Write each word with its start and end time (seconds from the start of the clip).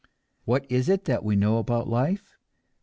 What 0.45 0.65
is 0.67 0.89
it 0.89 1.05
that 1.05 1.23
we 1.23 1.35
know 1.35 1.59
about 1.59 1.87
life? 1.87 2.35